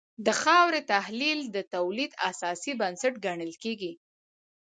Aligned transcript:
د 0.25 0.27
خاورې 0.41 0.81
تحلیل 0.93 1.39
د 1.55 1.57
تولید 1.75 2.11
اساسي 2.29 2.71
بنسټ 2.81 3.13
ګڼل 3.25 3.53
کېږي. 3.63 3.93